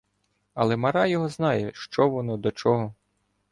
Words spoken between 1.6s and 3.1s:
що воно до чого.